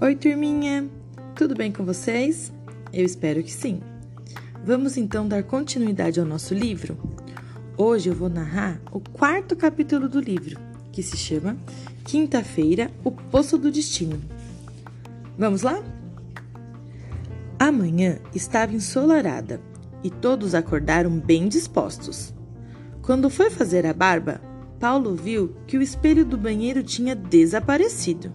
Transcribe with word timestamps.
Oi, 0.00 0.16
turminha! 0.16 0.88
Tudo 1.34 1.54
bem 1.54 1.70
com 1.70 1.84
vocês? 1.84 2.50
Eu 2.90 3.04
espero 3.04 3.42
que 3.42 3.52
sim. 3.52 3.82
Vamos 4.64 4.96
então 4.96 5.28
dar 5.28 5.42
continuidade 5.42 6.18
ao 6.18 6.24
nosso 6.24 6.54
livro? 6.54 6.96
Hoje 7.76 8.08
eu 8.08 8.14
vou 8.14 8.30
narrar 8.30 8.80
o 8.90 8.98
quarto 8.98 9.54
capítulo 9.54 10.08
do 10.08 10.20
livro, 10.20 10.58
que 10.90 11.02
se 11.02 11.18
chama 11.18 11.58
Quinta-feira 12.04 12.90
O 13.04 13.10
Poço 13.10 13.58
do 13.58 13.70
Destino. 13.70 14.18
Vamos 15.36 15.60
lá? 15.60 15.82
Amanhã 17.58 18.20
estava 18.34 18.72
ensolarada 18.72 19.60
e 20.02 20.08
todos 20.08 20.54
acordaram 20.54 21.10
bem 21.10 21.46
dispostos. 21.46 22.37
Quando 23.08 23.30
foi 23.30 23.48
fazer 23.48 23.86
a 23.86 23.94
barba, 23.94 24.38
Paulo 24.78 25.14
viu 25.14 25.56
que 25.66 25.78
o 25.78 25.80
espelho 25.80 26.26
do 26.26 26.36
banheiro 26.36 26.82
tinha 26.82 27.16
desaparecido. 27.16 28.30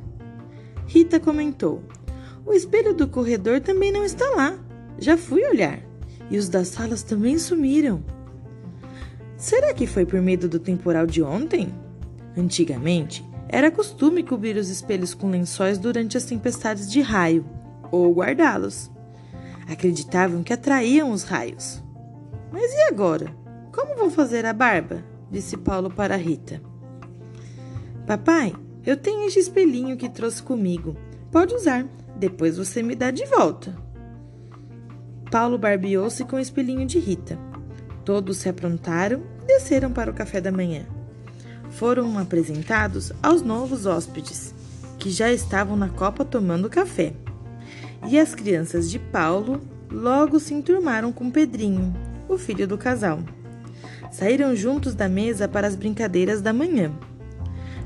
Rita 0.87 1.19
comentou: 1.19 1.83
O 2.43 2.53
espelho 2.53 2.91
do 2.91 3.07
corredor 3.07 3.61
também 3.61 3.91
não 3.91 4.03
está 4.03 4.27
lá. 4.31 4.57
Já 4.97 5.15
fui 5.15 5.45
olhar. 5.45 5.79
E 6.27 6.39
os 6.39 6.49
das 6.49 6.69
salas 6.69 7.03
também 7.03 7.37
sumiram. 7.37 8.03
Será 9.37 9.75
que 9.75 9.85
foi 9.85 10.07
por 10.07 10.19
medo 10.19 10.49
do 10.49 10.57
temporal 10.57 11.05
de 11.05 11.21
ontem? 11.21 11.71
Antigamente, 12.35 13.23
era 13.47 13.69
costume 13.69 14.23
cobrir 14.23 14.57
os 14.57 14.69
espelhos 14.69 15.13
com 15.13 15.29
lençóis 15.29 15.77
durante 15.77 16.17
as 16.17 16.23
tempestades 16.23 16.91
de 16.91 16.99
raio 16.99 17.45
ou 17.91 18.11
guardá-los. 18.11 18.89
Acreditavam 19.69 20.41
que 20.41 20.51
atraíam 20.51 21.11
os 21.11 21.21
raios. 21.21 21.79
Mas 22.51 22.73
e 22.73 22.81
agora? 22.89 23.42
Como 23.73 23.97
vou 23.97 24.11
fazer 24.11 24.45
a 24.45 24.53
barba? 24.53 25.03
disse 25.31 25.57
Paulo 25.57 25.89
para 25.89 26.15
Rita. 26.15 26.61
Papai, 28.05 28.53
eu 28.85 28.95
tenho 28.95 29.25
este 29.25 29.39
espelhinho 29.39 29.97
que 29.97 30.07
trouxe 30.07 30.43
comigo. 30.43 30.95
Pode 31.31 31.55
usar. 31.55 31.83
Depois 32.15 32.57
você 32.57 32.83
me 32.83 32.93
dá 32.95 33.09
de 33.09 33.25
volta. 33.25 33.75
Paulo 35.31 35.57
barbeou-se 35.57 36.23
com 36.25 36.35
o 36.35 36.39
espelhinho 36.39 36.85
de 36.85 36.99
Rita. 36.99 37.39
Todos 38.05 38.37
se 38.37 38.47
aprontaram 38.47 39.23
e 39.41 39.47
desceram 39.47 39.91
para 39.91 40.11
o 40.11 40.13
café 40.13 40.39
da 40.39 40.51
manhã. 40.51 40.85
Foram 41.71 42.19
apresentados 42.19 43.11
aos 43.23 43.41
novos 43.41 43.87
hóspedes, 43.87 44.53
que 44.99 45.09
já 45.09 45.31
estavam 45.31 45.75
na 45.75 45.89
copa 45.89 46.23
tomando 46.23 46.69
café. 46.69 47.13
E 48.07 48.19
as 48.19 48.35
crianças 48.35 48.91
de 48.91 48.99
Paulo 48.99 49.59
logo 49.89 50.39
se 50.39 50.53
enturmaram 50.53 51.11
com 51.11 51.31
Pedrinho, 51.31 51.91
o 52.29 52.37
filho 52.37 52.67
do 52.67 52.77
casal. 52.77 53.19
Saíram 54.13 54.55
juntos 54.55 54.93
da 54.93 55.09
mesa 55.09 55.47
para 55.47 55.67
as 55.67 55.75
brincadeiras 55.75 56.39
da 56.39 56.53
manhã. 56.53 56.93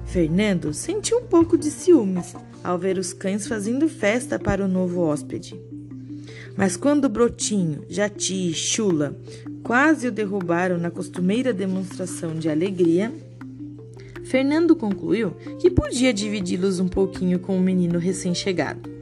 Fernando 0.05 0.73
sentiu 0.73 1.19
um 1.19 1.23
pouco 1.23 1.57
de 1.57 1.71
ciúmes 1.71 2.35
ao 2.61 2.77
ver 2.77 2.97
os 2.97 3.13
cães 3.13 3.47
fazendo 3.47 3.87
festa 3.87 4.37
para 4.37 4.63
o 4.63 4.67
novo 4.67 4.99
hóspede. 4.99 5.57
Mas 6.57 6.75
quando 6.75 7.07
Brotinho, 7.07 7.85
Jati 7.87 8.49
e 8.49 8.53
Chula 8.53 9.17
quase 9.63 10.09
o 10.09 10.11
derrubaram 10.11 10.77
na 10.77 10.91
costumeira 10.91 11.53
demonstração 11.53 12.35
de 12.35 12.49
alegria, 12.49 13.09
Fernando 14.25 14.75
concluiu 14.75 15.31
que 15.59 15.71
podia 15.71 16.13
dividi-los 16.13 16.81
um 16.81 16.89
pouquinho 16.89 17.39
com 17.39 17.57
o 17.57 17.61
menino 17.61 17.97
recém-chegado. 17.97 18.96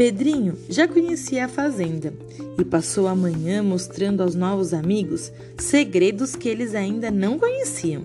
Pedrinho 0.00 0.56
já 0.66 0.88
conhecia 0.88 1.44
a 1.44 1.48
fazenda 1.48 2.14
e 2.58 2.64
passou 2.64 3.06
a 3.06 3.14
manhã 3.14 3.62
mostrando 3.62 4.22
aos 4.22 4.34
novos 4.34 4.72
amigos 4.72 5.30
segredos 5.58 6.34
que 6.34 6.48
eles 6.48 6.74
ainda 6.74 7.10
não 7.10 7.38
conheciam. 7.38 8.04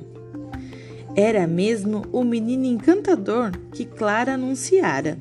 Era 1.15 1.47
mesmo 1.47 2.05
o 2.11 2.21
menino 2.21 2.65
encantador 2.65 3.51
que 3.71 3.85
Clara 3.85 4.33
anunciara. 4.33 5.17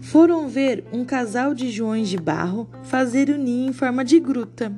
Foram 0.00 0.48
ver 0.48 0.84
um 0.92 1.04
casal 1.04 1.52
de 1.52 1.68
joões 1.68 2.08
de 2.08 2.16
barro 2.16 2.70
fazer 2.84 3.28
o 3.28 3.36
ninho 3.36 3.70
em 3.70 3.72
forma 3.72 4.04
de 4.04 4.20
gruta. 4.20 4.72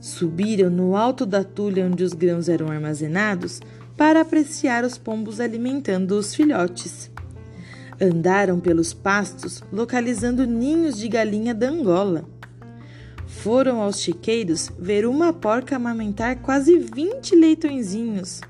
Subiram 0.00 0.70
no 0.70 0.96
alto 0.96 1.26
da 1.26 1.44
tulha 1.44 1.84
onde 1.84 2.02
os 2.02 2.14
grãos 2.14 2.48
eram 2.48 2.68
armazenados 2.68 3.60
para 3.98 4.22
apreciar 4.22 4.82
os 4.82 4.96
pombos 4.96 5.40
alimentando 5.40 6.12
os 6.12 6.34
filhotes. 6.34 7.12
Andaram 8.00 8.58
pelos 8.58 8.92
pastos 8.92 9.62
localizando 9.72 10.46
ninhos 10.46 10.98
de 10.98 11.08
galinha 11.08 11.54
da 11.54 11.68
Angola. 11.68 12.24
Foram 13.26 13.80
aos 13.80 14.00
chiqueiros 14.00 14.70
ver 14.78 15.06
uma 15.06 15.32
porca 15.32 15.76
amamentar 15.76 16.36
quase 16.40 16.78
20 16.78 17.36
leitõezinhos. 17.36 18.40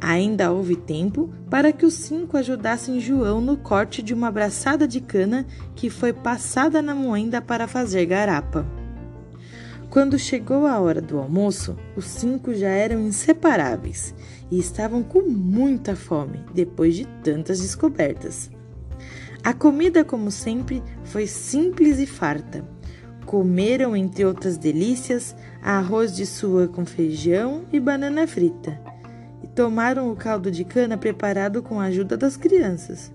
Ainda 0.00 0.52
houve 0.52 0.76
tempo 0.76 1.30
para 1.48 1.72
que 1.72 1.86
os 1.86 1.94
cinco 1.94 2.36
ajudassem 2.36 3.00
João 3.00 3.40
no 3.40 3.56
corte 3.56 4.02
de 4.02 4.12
uma 4.12 4.30
braçada 4.30 4.86
de 4.86 5.00
cana 5.00 5.46
que 5.74 5.88
foi 5.88 6.12
passada 6.12 6.82
na 6.82 6.94
moenda 6.94 7.40
para 7.40 7.66
fazer 7.66 8.04
garapa. 8.04 8.66
Quando 9.96 10.18
chegou 10.18 10.66
a 10.66 10.78
hora 10.78 11.00
do 11.00 11.16
almoço, 11.16 11.74
os 11.96 12.04
cinco 12.04 12.52
já 12.52 12.68
eram 12.68 13.00
inseparáveis 13.00 14.14
e 14.50 14.58
estavam 14.58 15.02
com 15.02 15.22
muita 15.22 15.96
fome 15.96 16.44
depois 16.52 16.94
de 16.94 17.06
tantas 17.24 17.62
descobertas. 17.62 18.50
A 19.42 19.54
comida, 19.54 20.04
como 20.04 20.30
sempre, 20.30 20.82
foi 21.02 21.26
simples 21.26 21.98
e 21.98 22.04
farta. 22.04 22.62
Comeram, 23.24 23.96
entre 23.96 24.22
outras 24.22 24.58
delícias, 24.58 25.34
arroz 25.62 26.14
de 26.14 26.26
sua 26.26 26.68
com 26.68 26.84
feijão 26.84 27.64
e 27.72 27.80
banana 27.80 28.26
frita 28.26 28.78
e 29.42 29.46
tomaram 29.46 30.12
o 30.12 30.14
caldo 30.14 30.50
de 30.50 30.62
cana 30.62 30.98
preparado 30.98 31.62
com 31.62 31.80
a 31.80 31.84
ajuda 31.84 32.18
das 32.18 32.36
crianças, 32.36 33.10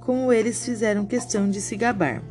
como 0.00 0.30
eles 0.30 0.62
fizeram 0.62 1.06
questão 1.06 1.48
de 1.48 1.62
se 1.62 1.74
gabar. 1.74 2.22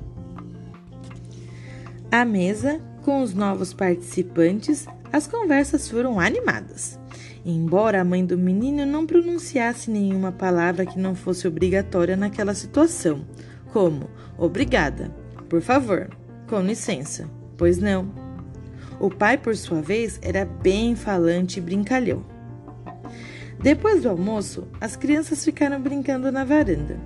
À 2.12 2.24
mesa, 2.24 2.80
com 3.08 3.22
os 3.22 3.34
novos 3.34 3.74
participantes, 3.74 4.86
as 5.14 5.28
conversas 5.28 5.88
foram 5.88 6.20
animadas. 6.20 7.00
Embora 7.46 8.02
a 8.02 8.04
mãe 8.04 8.26
do 8.26 8.38
menino 8.38 8.86
não 8.86 9.08
pronunciasse 9.08 9.90
nenhuma 9.90 10.30
palavra 10.30 10.86
que 10.86 11.00
não 11.00 11.16
fosse 11.16 11.48
obrigatória 11.48 12.18
naquela 12.18 12.54
situação, 12.54 13.26
como 13.72 14.10
obrigada, 14.38 15.10
por 15.48 15.62
favor, 15.62 16.10
com 16.50 16.60
licença, 16.60 17.30
pois 17.56 17.78
não. 17.78 18.12
O 19.00 19.10
pai, 19.10 19.38
por 19.38 19.56
sua 19.56 19.82
vez, 19.82 20.20
era 20.22 20.44
bem 20.44 20.94
falante 20.94 21.60
e 21.60 21.62
brincalhão. 21.62 22.26
Depois 23.58 24.04
do 24.04 24.10
almoço, 24.10 24.68
as 24.82 24.98
crianças 24.98 25.46
ficaram 25.46 25.80
brincando 25.80 26.30
na 26.30 26.44
varanda. 26.44 27.00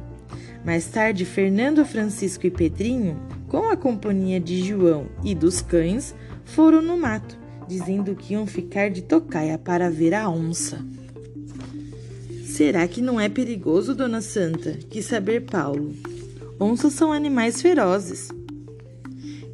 Mais 0.66 0.88
tarde, 0.88 1.26
Fernando, 1.26 1.86
Francisco 1.86 2.48
e 2.48 2.50
Pedrinho, 2.50 3.20
com 3.52 3.70
a 3.70 3.76
companhia 3.76 4.40
de 4.40 4.64
João 4.64 5.08
e 5.26 5.36
dos 5.36 5.62
cães, 5.62 6.16
foram 6.46 6.82
no 6.82 6.96
mato, 6.96 7.38
dizendo 7.68 8.16
que 8.16 8.32
iam 8.32 8.48
ficar 8.48 8.90
de 8.90 9.02
tocaia 9.02 9.58
para 9.58 9.92
ver 9.92 10.14
a 10.14 10.30
onça. 10.30 10.80
Será 12.46 12.88
que 12.88 13.02
não 13.02 13.20
é 13.20 13.28
perigoso, 13.28 13.94
Dona 13.94 14.22
Santa? 14.22 14.80
Quis 14.90 15.04
saber 15.04 15.42
Paulo. 15.42 15.94
Onças 16.62 16.94
são 16.94 17.12
animais 17.12 17.62
ferozes. 17.62 18.30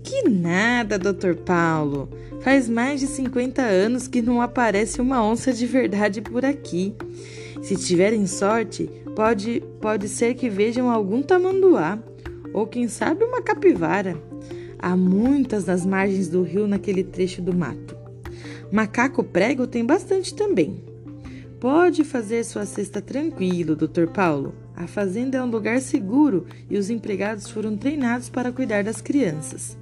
Que 0.03 0.29
nada, 0.29 0.99
Doutor 0.99 1.35
Paulo. 1.37 2.07
Faz 2.41 2.69
mais 2.69 2.99
de 2.99 3.07
50 3.07 3.63
anos 3.63 4.07
que 4.07 4.21
não 4.21 4.43
aparece 4.43 5.01
uma 5.01 5.25
onça 5.25 5.51
de 5.51 5.65
verdade 5.65 6.21
por 6.21 6.45
aqui. 6.45 6.93
Se 7.63 7.75
tiverem 7.75 8.27
sorte, 8.27 8.87
pode, 9.15 9.63
pode 9.81 10.07
ser 10.07 10.35
que 10.35 10.51
vejam 10.51 10.87
algum 10.87 11.23
tamanduá 11.23 11.97
ou 12.53 12.67
quem 12.67 12.87
sabe 12.87 13.23
uma 13.23 13.41
capivara. 13.41 14.17
Há 14.79 14.95
muitas 14.95 15.65
nas 15.65 15.85
margens 15.85 16.29
do 16.29 16.43
rio 16.43 16.67
naquele 16.67 17.03
trecho 17.03 17.41
do 17.41 17.55
mato. 17.55 17.95
Macaco 18.71 19.23
prego 19.23 19.65
tem 19.65 19.85
bastante 19.85 20.33
também. 20.35 20.83
Pode 21.59 22.03
fazer 22.03 22.43
sua 22.43 22.65
cesta 22.65 23.01
tranquilo, 23.01 23.75
Dr. 23.75 24.07
Paulo. 24.13 24.53
A 24.75 24.85
fazenda 24.85 25.37
é 25.37 25.43
um 25.43 25.49
lugar 25.49 25.81
seguro 25.81 26.45
e 26.69 26.77
os 26.77 26.89
empregados 26.89 27.49
foram 27.49 27.75
treinados 27.75 28.29
para 28.29 28.51
cuidar 28.51 28.83
das 28.83 29.01
crianças. 29.01 29.77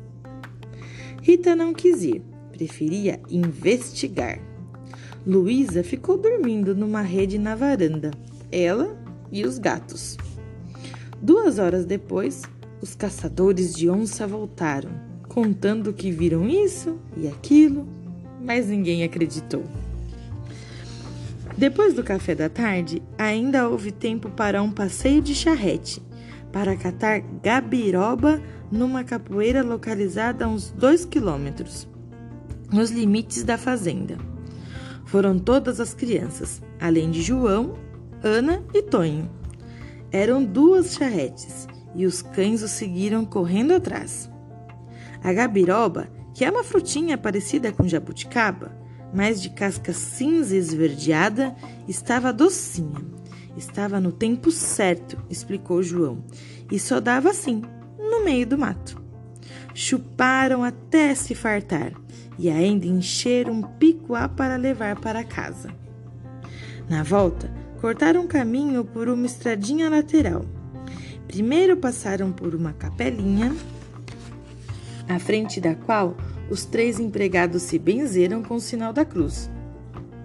Rita 1.22 1.56
não 1.56 1.74
quis 1.74 2.04
ir 2.04 2.22
preferia 2.56 3.20
investigar. 3.30 4.40
Luísa 5.28 5.84
ficou 5.84 6.18
dormindo 6.18 6.74
numa 6.74 7.02
rede 7.02 7.38
na 7.38 7.54
varanda, 7.54 8.12
ela 8.50 8.98
e 9.30 9.44
os 9.44 9.58
gatos. 9.58 10.16
Duas 11.22 11.60
horas 11.60 11.86
depois, 11.86 12.44
os 12.86 12.94
caçadores 12.94 13.74
de 13.74 13.90
onça 13.90 14.28
voltaram, 14.28 14.92
contando 15.28 15.92
que 15.92 16.12
viram 16.12 16.48
isso 16.48 17.00
e 17.18 17.28
aquilo, 17.28 17.88
mas 18.40 18.68
ninguém 18.68 19.04
acreditou. 19.04 19.64
Depois 21.58 21.96
do 21.96 22.04
café 22.04 22.36
da 22.36 22.48
tarde, 22.48 23.02
ainda 23.18 23.68
houve 23.68 23.92
tempo 23.92 24.30
para 24.30 24.62
um 24.62 24.72
passeio 24.72 25.20
de 25.20 25.34
charrete, 25.34 26.00
para 26.52 26.78
catar 26.78 27.22
gabiroba 27.42 28.40
numa 28.72 29.04
capoeira 29.04 29.64
localizada 29.64 30.46
a 30.46 30.48
uns 30.48 30.70
dois 30.70 31.06
quilômetros. 31.06 31.88
nos 32.72 32.92
limites 32.92 33.44
da 33.44 33.58
fazenda. 33.58 34.18
Foram 35.06 35.40
todas 35.40 35.80
as 35.80 35.94
crianças, 35.94 36.62
além 36.80 37.10
de 37.10 37.22
João, 37.22 37.76
Ana 38.24 38.64
e 38.74 38.82
Tonho. 38.84 39.30
Eram 40.12 40.44
duas 40.44 40.94
charretes 40.94 41.68
e 41.96 42.06
os 42.06 42.22
cães 42.22 42.62
os 42.62 42.72
seguiram 42.72 43.26
correndo 43.26 43.74
atrás. 43.74 44.30
A 45.24 45.34
gabiroba, 45.34 46.08
que 46.34 46.44
é 46.44 46.52
uma 46.52 46.64
frutinha 46.64 47.18
parecida 47.18 47.72
com 47.72 47.88
jabuticaba, 47.88 48.78
mas 49.14 49.42
de 49.42 49.50
casca 49.50 49.94
cinza 49.94 50.56
esverdeada, 50.56 51.56
estava 51.88 52.34
docinha. 52.34 53.04
Estava 53.56 54.02
no 54.02 54.12
tempo 54.12 54.52
certo, 54.52 55.18
explicou 55.30 55.82
João, 55.82 56.24
e 56.70 56.78
só 56.78 57.00
dava 57.00 57.30
assim, 57.30 57.62
no 57.98 58.24
meio 58.24 58.46
do 58.46 58.58
mato. 58.58 59.02
Chuparam 59.74 60.64
até 60.64 61.16
se 61.16 61.34
fartar 61.34 61.94
e 62.38 62.50
ainda 62.50 62.86
encheram 62.86 63.54
um 63.54 63.62
picuá 63.62 64.28
para 64.28 64.58
levar 64.58 65.00
para 65.00 65.24
casa. 65.24 65.70
Na 66.90 67.02
volta, 67.04 67.50
cortaram 67.80 68.28
caminho 68.28 68.84
por 68.84 69.08
uma 69.08 69.26
estradinha 69.26 69.90
lateral. 69.90 70.46
Primeiro 71.36 71.76
passaram 71.76 72.32
por 72.32 72.56
uma 72.56 72.72
capelinha, 72.72 73.54
à 75.06 75.20
frente 75.20 75.60
da 75.60 75.76
qual 75.76 76.16
os 76.50 76.64
três 76.64 76.98
empregados 76.98 77.64
se 77.64 77.78
benzeram 77.78 78.42
com 78.42 78.56
o 78.56 78.62
sinal 78.62 78.94
da 78.94 79.04
cruz. 79.04 79.52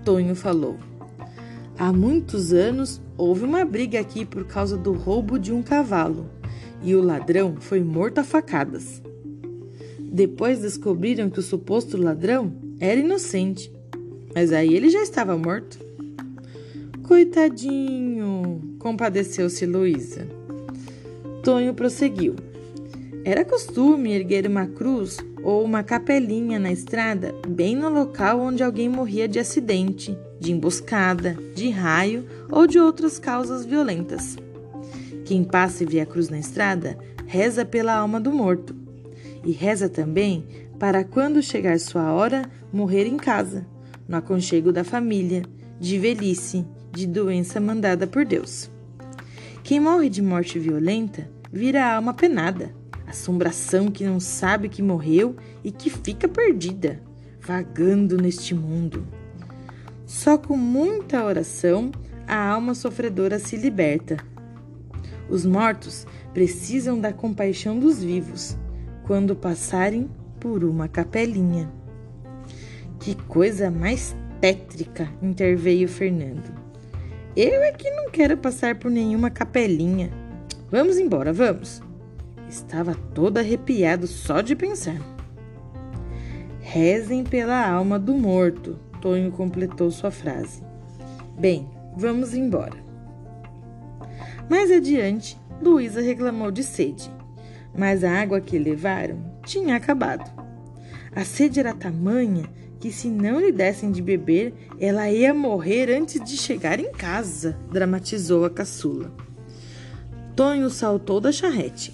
Tonho 0.04 0.36
falou: 0.36 0.78
Há 1.76 1.92
muitos 1.92 2.52
anos 2.52 3.02
houve 3.18 3.44
uma 3.44 3.64
briga 3.64 3.98
aqui 3.98 4.24
por 4.24 4.44
causa 4.44 4.76
do 4.76 4.92
roubo 4.92 5.36
de 5.36 5.52
um 5.52 5.64
cavalo 5.64 6.30
e 6.80 6.94
o 6.94 7.02
ladrão 7.02 7.56
foi 7.58 7.82
morto 7.82 8.18
a 8.18 8.24
facadas. 8.24 9.02
Depois 9.98 10.60
descobriram 10.60 11.28
que 11.28 11.40
o 11.40 11.42
suposto 11.42 11.96
ladrão 11.96 12.54
era 12.78 13.00
inocente, 13.00 13.72
mas 14.32 14.52
aí 14.52 14.72
ele 14.72 14.88
já 14.88 15.02
estava 15.02 15.36
morto. 15.36 15.76
Coitadinho, 17.02 18.76
compadeceu-se 18.78 19.66
Luísa. 19.66 20.38
Tonho 21.42 21.75
prosseguiu. 21.75 22.37
Era 23.25 23.44
costume 23.44 24.12
erguer 24.12 24.46
uma 24.46 24.66
cruz 24.66 25.19
ou 25.42 25.64
uma 25.64 25.82
capelinha 25.82 26.58
na 26.58 26.70
estrada, 26.70 27.34
bem 27.46 27.75
no 27.75 27.88
local 27.88 28.40
onde 28.40 28.62
alguém 28.62 28.88
morria 28.88 29.26
de 29.26 29.38
acidente, 29.38 30.16
de 30.38 30.52
emboscada, 30.52 31.37
de 31.54 31.70
raio 31.70 32.26
ou 32.50 32.66
de 32.66 32.78
outras 32.78 33.19
causas 33.19 33.64
violentas. 33.64 34.37
Quem 35.25 35.44
passa 35.44 35.82
e 35.82 35.87
vê 35.87 36.00
a 36.00 36.06
cruz 36.06 36.28
na 36.28 36.38
estrada 36.38 36.98
reza 37.26 37.64
pela 37.64 37.94
alma 37.94 38.20
do 38.20 38.32
morto 38.32 38.75
e 39.44 39.52
reza 39.52 39.88
também 39.88 40.44
para 40.78 41.04
quando 41.04 41.42
chegar 41.42 41.78
sua 41.78 42.12
hora 42.12 42.50
morrer 42.72 43.06
em 43.06 43.16
casa, 43.16 43.66
no 44.08 44.16
aconchego 44.16 44.72
da 44.72 44.82
família, 44.82 45.42
de 45.78 45.98
velhice, 45.98 46.66
de 46.92 47.06
doença 47.06 47.60
mandada 47.60 48.06
por 48.06 48.25
Deus. 48.25 48.69
Quem 49.62 49.78
morre 49.78 50.08
de 50.08 50.22
morte 50.22 50.58
violenta 50.58 51.30
vira 51.52 51.94
alma 51.94 52.14
penada, 52.14 52.74
assombração 53.06 53.90
que 53.90 54.04
não 54.04 54.18
sabe 54.18 54.68
que 54.68 54.82
morreu 54.82 55.36
e 55.62 55.70
que 55.70 55.90
fica 55.90 56.26
perdida, 56.26 57.00
vagando 57.40 58.16
neste 58.16 58.54
mundo. 58.54 59.06
Só 60.06 60.38
com 60.38 60.56
muita 60.56 61.24
oração 61.24 61.92
a 62.26 62.48
alma 62.48 62.74
sofredora 62.74 63.38
se 63.38 63.56
liberta. 63.56 64.16
Os 65.28 65.44
mortos 65.44 66.06
precisam 66.32 67.00
da 67.00 67.12
compaixão 67.12 67.78
dos 67.78 68.02
vivos 68.02 68.56
quando 69.04 69.36
passarem 69.36 70.08
por 70.40 70.64
uma 70.64 70.88
capelinha. 70.88 71.70
Que 72.98 73.14
coisa 73.14 73.70
mais 73.70 74.16
tétrica, 74.40 75.08
interveio 75.22 75.88
Fernando. 75.88 76.69
Eu 77.36 77.62
é 77.62 77.72
que 77.72 77.90
não 77.90 78.10
quero 78.10 78.36
passar 78.36 78.76
por 78.76 78.90
nenhuma 78.90 79.30
capelinha. 79.30 80.10
Vamos 80.70 80.98
embora, 80.98 81.32
vamos. 81.32 81.82
Estava 82.48 82.94
todo 83.14 83.38
arrepiado 83.38 84.06
só 84.06 84.40
de 84.40 84.56
pensar. 84.56 85.00
Rezem 86.60 87.24
pela 87.24 87.68
alma 87.68 87.98
do 87.98 88.14
morto, 88.14 88.78
Tonho 89.00 89.30
completou 89.32 89.90
sua 89.90 90.10
frase. 90.10 90.62
Bem, 91.38 91.68
vamos 91.96 92.34
embora. 92.34 92.76
Mais 94.48 94.70
adiante, 94.70 95.38
Luísa 95.62 96.00
reclamou 96.00 96.50
de 96.50 96.62
sede 96.62 97.10
mas 97.76 98.04
a 98.04 98.20
água 98.20 98.40
que 98.40 98.58
levaram 98.58 99.18
tinha 99.44 99.76
acabado. 99.76 100.30
A 101.14 101.24
sede 101.24 101.60
era 101.60 101.74
tamanha 101.74 102.44
que, 102.80 102.90
se 102.90 103.08
não 103.08 103.38
lhe 103.38 103.52
dessem 103.52 103.92
de 103.92 104.00
beber, 104.00 104.54
ela 104.80 105.10
ia 105.10 105.34
morrer 105.34 105.90
antes 105.94 106.24
de 106.24 106.36
chegar 106.38 106.80
em 106.80 106.90
casa, 106.90 107.58
dramatizou 107.70 108.46
a 108.46 108.50
caçula. 108.50 109.12
Tonho 110.34 110.70
saltou 110.70 111.20
da 111.20 111.30
charrete, 111.30 111.92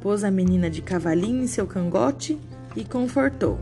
pôs 0.00 0.24
a 0.24 0.30
menina 0.30 0.70
de 0.70 0.80
cavalinho 0.80 1.44
em 1.44 1.46
seu 1.46 1.66
cangote 1.66 2.38
e 2.74 2.82
confortou. 2.82 3.58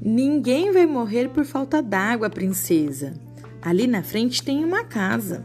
Ninguém 0.00 0.70
vai 0.72 0.84
morrer 0.84 1.30
por 1.30 1.44
falta 1.44 1.80
d'água, 1.82 2.28
princesa. 2.28 3.14
Ali 3.62 3.86
na 3.86 4.02
frente 4.02 4.42
tem 4.42 4.62
uma 4.64 4.84
casa. 4.84 5.44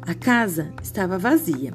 A 0.00 0.14
casa 0.14 0.72
estava 0.82 1.18
vazia 1.18 1.74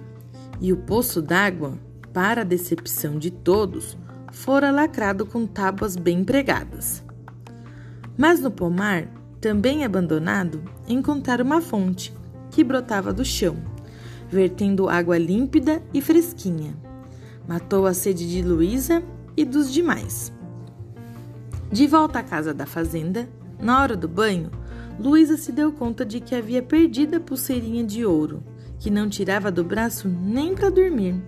e 0.60 0.74
o 0.74 0.78
poço 0.78 1.22
d'água 1.22 1.78
para 2.12 2.42
a 2.42 2.46
decepção 2.46 3.20
de 3.20 3.30
todos, 3.30 3.96
fora 4.32 4.72
lacrado 4.72 5.26
com 5.26 5.46
tábuas 5.46 5.96
bem 5.96 6.24
pregadas. 6.24 7.06
Mas 8.18 8.40
no 8.40 8.50
pomar, 8.50 9.08
também 9.40 9.86
abandonado, 9.86 10.64
encontraram 10.88 11.46
uma 11.46 11.62
fonte 11.62 12.14
que 12.50 12.64
brotava 12.64 13.14
do 13.14 13.24
chão, 13.24 13.58
vertendo 14.30 14.90
água 14.90 15.18
límpida 15.18 15.82
e 15.94 16.02
fresquinha. 16.02 16.76
Matou 17.48 17.86
a 17.86 17.94
sede 17.94 18.28
de 18.30 18.42
Luísa 18.42 19.04
e 19.36 19.46
dos 19.46 19.72
demais. 19.72 20.34
De 21.72 21.86
volta 21.86 22.20
à 22.20 22.24
casa 22.24 22.54
da 22.54 22.66
fazenda, 22.66 23.30
na 23.60 23.82
hora 23.82 23.96
do 23.96 24.08
banho, 24.08 24.50
Luísa 25.00 25.38
se 25.38 25.52
deu 25.52 25.72
conta 25.72 26.04
de 26.04 26.20
que 26.20 26.34
havia 26.34 26.64
perdido 26.64 27.18
a 27.18 27.20
pulseirinha 27.20 27.84
de 27.84 28.04
ouro, 28.04 28.44
que 28.80 28.90
não 28.90 29.08
tirava 29.08 29.52
do 29.52 29.64
braço 29.64 30.08
nem 30.08 30.56
para 30.56 30.72
dormir. 30.72 31.22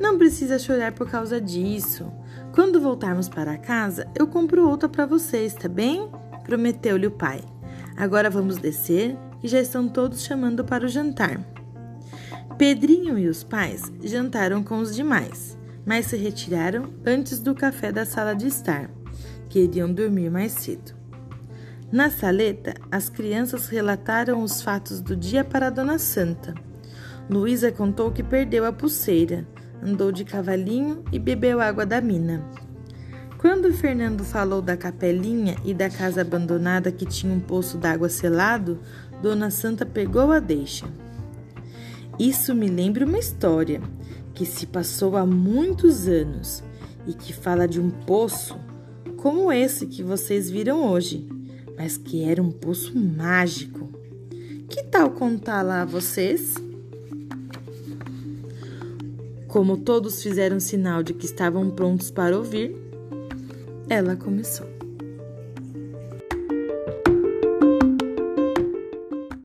Não 0.00 0.18
precisa 0.18 0.58
chorar 0.58 0.92
por 0.92 1.08
causa 1.08 1.40
disso. 1.40 2.10
Quando 2.52 2.80
voltarmos 2.80 3.28
para 3.28 3.56
casa, 3.56 4.08
eu 4.18 4.26
compro 4.26 4.68
outra 4.68 4.88
para 4.88 5.06
vocês, 5.06 5.54
tá 5.54 5.68
bem? 5.68 6.10
Prometeu-lhe 6.44 7.06
o 7.06 7.10
pai. 7.10 7.40
Agora 7.96 8.28
vamos 8.28 8.56
descer, 8.56 9.16
que 9.40 9.46
já 9.46 9.60
estão 9.60 9.88
todos 9.88 10.22
chamando 10.22 10.64
para 10.64 10.84
o 10.84 10.88
jantar. 10.88 11.40
Pedrinho 12.58 13.16
e 13.16 13.28
os 13.28 13.44
pais 13.44 13.90
jantaram 14.02 14.64
com 14.64 14.78
os 14.78 14.96
demais, 14.96 15.56
mas 15.86 16.06
se 16.06 16.16
retiraram 16.16 16.92
antes 17.06 17.38
do 17.38 17.54
café 17.54 17.92
da 17.92 18.04
sala 18.04 18.34
de 18.34 18.48
estar. 18.48 18.90
Queriam 19.48 19.92
dormir 19.92 20.28
mais 20.28 20.52
cedo. 20.52 20.92
Na 21.92 22.10
saleta, 22.10 22.74
as 22.90 23.08
crianças 23.08 23.68
relataram 23.68 24.42
os 24.42 24.60
fatos 24.60 25.00
do 25.00 25.16
dia 25.16 25.44
para 25.44 25.68
a 25.68 25.70
Dona 25.70 25.98
Santa. 25.98 26.54
Luísa 27.28 27.70
contou 27.70 28.10
que 28.10 28.22
perdeu 28.22 28.64
a 28.64 28.72
pulseira, 28.72 29.46
andou 29.82 30.12
de 30.12 30.24
cavalinho 30.24 31.04
e 31.12 31.18
bebeu 31.18 31.60
água 31.60 31.86
da 31.86 32.00
mina. 32.00 32.44
Quando 33.38 33.72
Fernando 33.72 34.22
falou 34.22 34.60
da 34.60 34.76
capelinha 34.76 35.56
e 35.64 35.72
da 35.72 35.88
casa 35.88 36.20
abandonada 36.20 36.92
que 36.92 37.06
tinha 37.06 37.32
um 37.32 37.40
poço 37.40 37.78
d'água 37.78 38.08
selado, 38.08 38.78
Dona 39.22 39.50
Santa 39.50 39.86
pegou 39.86 40.30
a 40.30 40.38
deixa. 40.38 40.86
Isso 42.18 42.54
me 42.54 42.68
lembra 42.68 43.06
uma 43.06 43.18
história 43.18 43.80
que 44.34 44.44
se 44.44 44.66
passou 44.66 45.16
há 45.16 45.24
muitos 45.24 46.06
anos 46.06 46.62
e 47.06 47.14
que 47.14 47.32
fala 47.32 47.66
de 47.66 47.80
um 47.80 47.88
poço 47.90 48.58
como 49.16 49.50
esse 49.50 49.86
que 49.86 50.02
vocês 50.02 50.50
viram 50.50 50.86
hoje, 50.86 51.26
mas 51.78 51.96
que 51.96 52.24
era 52.24 52.42
um 52.42 52.50
poço 52.50 52.94
mágico. 52.98 53.90
Que 54.68 54.82
tal 54.84 55.10
contá-la 55.10 55.82
a 55.82 55.84
vocês? 55.86 56.54
Como 59.50 59.78
todos 59.78 60.22
fizeram 60.22 60.60
sinal 60.60 61.02
de 61.02 61.12
que 61.12 61.24
estavam 61.24 61.72
prontos 61.72 62.08
para 62.08 62.38
ouvir, 62.38 62.76
ela 63.88 64.14
começou. 64.14 64.69